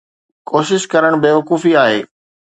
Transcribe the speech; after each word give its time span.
ڪوشش 0.49 0.81
ڪرڻ 0.91 1.11
بيوقوفي 1.23 1.71
آهي. 1.83 2.01